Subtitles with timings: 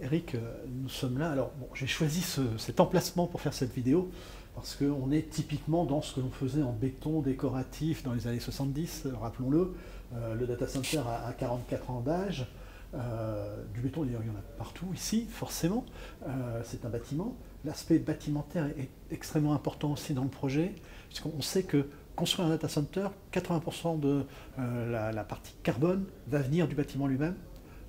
[0.00, 1.30] Eric, euh, nous sommes là.
[1.30, 2.22] Alors, bon, j'ai choisi
[2.56, 4.10] cet emplacement pour faire cette vidéo
[4.54, 8.40] parce qu'on est typiquement dans ce que l'on faisait en béton décoratif dans les années
[8.40, 9.74] 70, rappelons-le.
[10.14, 12.46] Euh, le data center a, 44 ans d'âge.
[12.94, 15.84] Euh, du béton, d'ailleurs, il y en a partout ici, forcément.
[16.64, 17.36] c'est un bâtiment.
[17.64, 20.74] L'aspect bâtimentaire est extrêmement important aussi dans le projet,
[21.08, 21.86] puisqu'on sait que
[22.16, 24.24] construire un data center, 80% de
[24.56, 27.34] la, partie carbone va venir du bâtiment lui-même.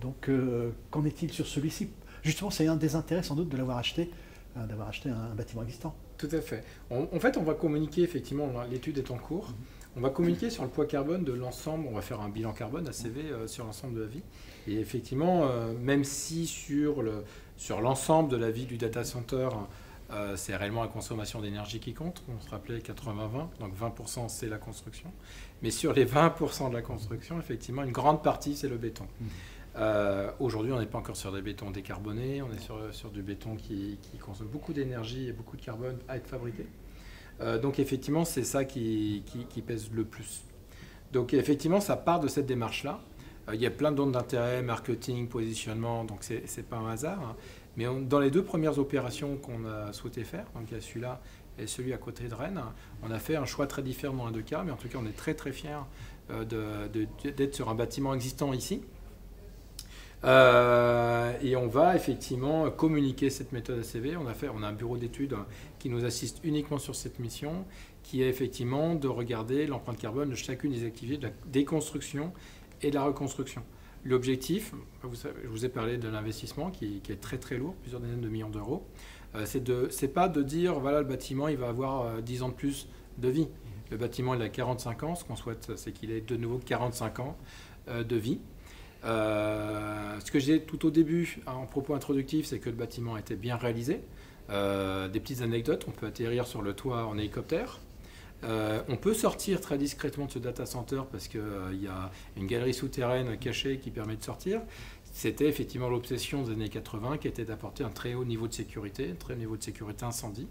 [0.00, 1.90] Donc, euh, qu'en est-il sur celui-ci?
[2.22, 4.10] Justement, c'est un des intérêts sans doute de l'avoir acheté,
[4.56, 5.94] euh, d'avoir acheté un, bâtiment existant.
[6.18, 6.64] Tout à fait.
[6.90, 9.48] en fait, on va communiquer, effectivement, l'étude est en cours.
[9.48, 9.54] Mhm.
[9.96, 12.86] On va communiquer sur le poids carbone de l'ensemble, on va faire un bilan carbone
[12.86, 14.22] ACV euh, sur l'ensemble de la vie.
[14.68, 15.48] Et effectivement,
[15.80, 19.48] même si sur l'ensemble sur de la vie du data center,
[20.36, 24.58] c'est réellement la consommation d'énergie qui compte, on se rappelait 80-20, donc 20% c'est la
[24.58, 25.10] construction.
[25.62, 29.06] Mais sur les 20% de la construction, effectivement, une grande partie c'est le béton.
[29.20, 29.28] Mhm.
[29.76, 33.56] Euh, aujourd'hui, on n'est pas encore sur des bétons décarbonés, on est sur, du béton
[33.56, 36.66] qui, consomme beaucoup d'énergie et beaucoup de carbone à être fabriqué.
[37.40, 39.22] Euh, donc effectivement, c'est ça qui,
[39.66, 40.42] pèse le plus.
[41.12, 43.00] Donc effectivement, ça part de cette démarche-là.
[43.48, 47.20] Euh, il y a plein d'autres d'intérêt, marketing, positionnement, donc c'est n'est pas un hasard.
[47.22, 47.36] Hein.
[47.76, 51.20] Mais dans les deux premières opérations qu'on a souhaité faire, donc il y a celui-là
[51.58, 52.60] et celui à côté de Rennes,
[53.02, 54.98] on a fait un choix très différent dans les deux cas, mais en tout cas,
[55.00, 55.82] on est très très fiers
[56.28, 58.82] d'être sur un bâtiment existant ici,
[60.24, 64.16] euh, et on va effectivement communiquer cette méthode ACV.
[64.16, 65.36] On a, fait, on a un bureau d'études
[65.78, 67.64] qui nous assiste uniquement sur cette mission,
[68.02, 72.32] qui est effectivement de regarder l'empreinte carbone de chacune des activités de la déconstruction
[72.82, 73.62] et de la reconstruction.
[74.04, 74.72] L'objectif,
[75.02, 78.48] je vous ai parlé de l'investissement qui, est très très lourd, plusieurs dizaines de millions
[78.48, 78.86] d'euros.
[79.34, 82.48] Euh, c'est de, pas de dire voilà le bâtiment il va avoir 10 euh, ans
[82.48, 82.88] de plus
[83.18, 83.48] de vie.
[83.90, 87.20] Le bâtiment il a 45 ans, ce qu'on souhaite c'est qu'il ait de nouveau 45
[87.20, 87.36] ans
[87.88, 88.40] de vie.
[89.04, 93.36] Euh, ce que j'ai tout au début en propos introductif, c'est que le bâtiment était
[93.36, 94.00] bien réalisé.
[94.50, 97.78] Euh, des petites anecdotes, on peut atterrir sur le toit en hélicoptère.
[98.42, 101.40] Euh, on peut sortir très discrètement de ce data center parce qu'il
[101.82, 104.62] y a une galerie souterraine cachée qui permet de sortir.
[105.12, 109.10] C'était effectivement l'obsession des années 80 qui était d'apporter un très haut niveau de sécurité,
[109.12, 110.46] un très haut niveau de sécurité incendie.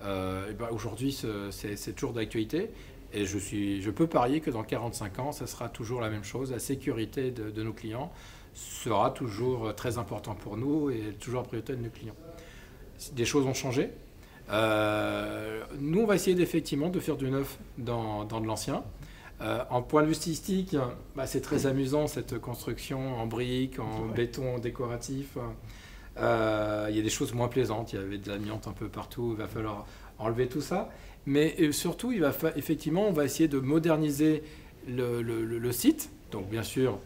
[0.00, 1.12] Ben aujourd'hui,
[1.50, 2.70] c'est toujours d'actualité.
[3.12, 6.24] Et je, suis, je peux parier que dans 45 ans, ça sera toujours la même
[6.24, 6.52] chose.
[6.52, 8.12] La sécurité de, nos clients
[8.54, 12.16] sera toujours très importante pour nous et toujours la priorité de nos clients.
[13.12, 13.90] Des choses ont changé.
[14.50, 18.82] Euh, nous, on va essayer effectivement de faire du neuf dans, dans de l'ancien.
[19.40, 20.76] Euh, en point de vue stylistique,
[21.14, 25.38] bah, c'est très amusant cette construction en briques, en béton décoratif.
[26.18, 27.92] Euh, il y a des choses moins plaisantes.
[27.92, 29.30] Il y avait de l'amiante un peu partout.
[29.32, 29.86] Il va falloir
[30.18, 30.88] enlever tout ça.
[31.28, 32.10] Mais surtout,
[32.56, 34.42] effectivement, on va essayer de moderniser
[34.86, 36.10] le, site.
[36.30, 36.98] Donc, bien sûr,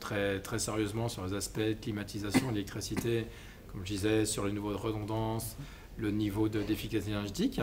[0.00, 3.26] très, très sérieusement sur les aspects climatisation, électricité,
[3.70, 5.58] comme je disais, sur le niveau de redondance,
[5.98, 7.60] le niveau d'efficacité énergétique.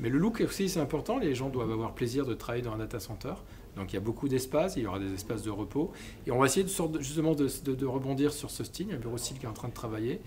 [0.00, 1.16] Mais le look aussi, c'est important.
[1.16, 3.32] Les gens doivent avoir plaisir de travailler dans un data center.
[3.74, 5.92] Donc il y a beaucoup d'espace, il y aura des espaces de repos.
[6.26, 8.88] Et on va essayer de, justement de, de, rebondir sur ce style.
[8.88, 10.20] Il y a un bureau style qui est en train de travailler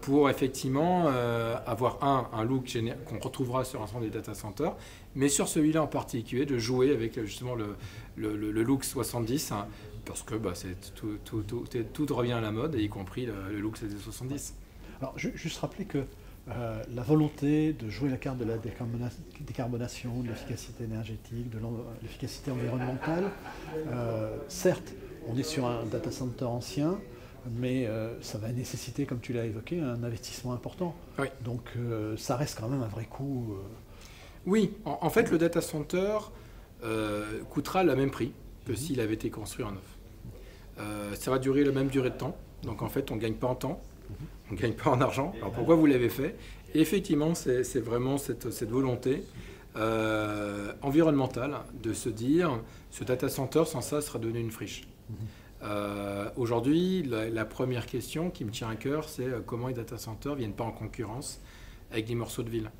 [0.00, 2.76] pour effectivement euh, avoir un, un look
[3.06, 4.74] qu'on retrouvera sur l'ensemble des data centers,
[5.14, 7.76] mais sur celui-là en particulier, de jouer avec justement le,
[8.16, 9.66] le, look 70, hein,
[10.04, 10.52] parce que bah,
[10.94, 14.54] tout, revient à la mode, y compris le, look 70.
[15.00, 16.04] Alors, juste rappeler que
[16.48, 18.56] euh, la volonté de jouer la carte de la
[19.40, 21.58] décarbonation, de l'efficacité énergétique, de
[22.02, 23.24] l'efficacité environnementale,
[23.88, 24.94] euh, certes,
[25.26, 26.98] on est sur un data center ancien,
[27.54, 30.94] mais euh, ça va nécessiter, comme tu l'as évoqué, un investissement important.
[31.44, 33.54] Donc euh, ça reste quand même un vrai coût.
[33.54, 33.62] Euh.
[34.46, 36.18] Oui, en, fait, le data center
[37.50, 38.32] coûtera le même prix
[38.64, 38.76] que mhm.
[38.76, 41.18] s'il avait été construit en neuf.
[41.18, 42.36] ça va durer la même durée de temps.
[42.62, 44.16] Donc en fait, on ne gagne pas en temps, mhm.
[44.50, 45.32] on ne gagne pas en argent.
[45.38, 46.36] Alors pourquoi vous l'avez fait?
[46.74, 49.24] Et effectivement, c'est vraiment cette, cette volonté
[50.82, 54.86] environnementale de se dire, ce data center, sans ça, sera donné une friche.
[55.10, 55.16] Mhm.
[55.62, 59.96] Euh, aujourd'hui, la, première question qui me tient à cœur, c'est euh, comment les data
[59.98, 61.40] centers ne viennent pas en concurrence
[61.90, 62.70] avec des morceaux de ville.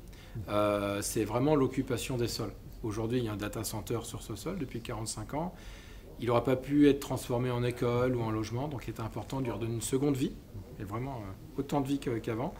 [0.49, 2.51] Euh, c'est vraiment l'occupation des sols.
[2.83, 5.55] Aujourd'hui, il y a un data center sur ce sol depuis 45 ans.
[6.19, 9.39] Il n'aura pas pu être transformé en école ou en logement, donc il est important
[9.39, 10.33] de lui redonner une seconde vie,
[10.79, 11.21] et vraiment
[11.57, 12.53] autant de vie qu'avant,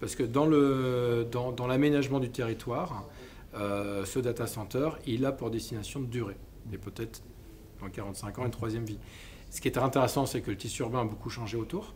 [0.00, 3.06] parce que dans l'aménagement du territoire,
[3.54, 6.36] ce data center, il a pour destination de durer,
[6.72, 7.22] et peut-être
[7.82, 8.98] dans 45 ans une troisième vie.
[9.52, 11.94] Ce qui est intéressant, c'est que le tissu urbain a beaucoup changé autour.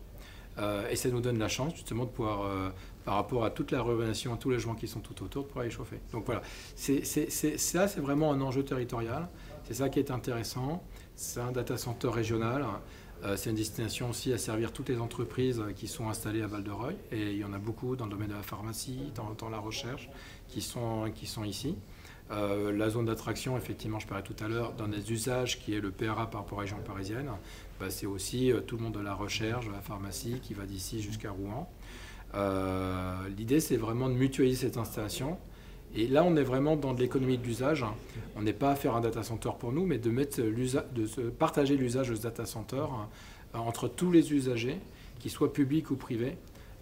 [0.58, 2.70] Euh, et ça nous donne la chance justement de pouvoir, euh,
[3.04, 5.48] par rapport à toute la urbanisation, à tous les logements qui sont tout autour, de
[5.48, 6.00] pouvoir les chauffer.
[6.12, 6.42] Donc voilà,
[6.76, 9.28] ça c'est vraiment un enjeu territorial.
[9.64, 10.82] C'est ça qui est intéressant.
[11.14, 12.64] C'est un data center régional
[13.36, 16.96] c'est une destination aussi à servir toutes les entreprises qui sont installées à Val-de-Reuil.
[17.10, 20.10] Et il y en a beaucoup dans le domaine de la pharmacie, dans, la recherche,
[20.48, 21.06] qui sont
[21.44, 21.76] ici.
[22.30, 25.90] La zone d'attraction, effectivement, je parlais tout à l'heure, dans des usages qui est le
[25.90, 27.30] PRA par rapport à région parisienne,
[27.78, 31.00] bah, c'est aussi tout le monde de la recherche, de la pharmacie qui va d'ici
[31.00, 31.70] jusqu'à Rouen.
[33.36, 35.38] L'idée, c'est vraiment de mutualiser cette installation
[35.94, 37.84] et là, on est vraiment dans de l'économie d'usage.
[38.36, 41.76] On n'est pas à faire un data center pour nous, mais de, mettre de partager
[41.76, 42.76] l'usage de ce data center
[43.54, 44.78] euh, entre tous les usagers,
[45.18, 46.36] qu'ils soient publics ou privés,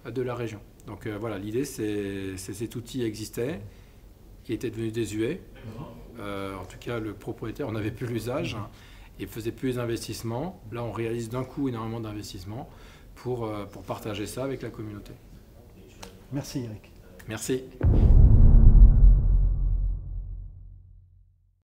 [0.07, 0.59] euh, de la région.
[0.89, 3.61] Donc euh, voilà, l'idée, c'est cet outil existait,
[4.45, 5.41] qui était devenu désuet.
[6.19, 8.57] en tout cas, le propriétaire n'avait plus l'usage
[9.19, 10.61] et faisait plus les investissements.
[10.73, 12.69] Là, on réalise d'un coup énormément d'investissements
[13.15, 15.13] pour, pour partager ça avec la communauté.
[16.33, 16.91] Merci Eric.
[17.29, 17.63] Merci.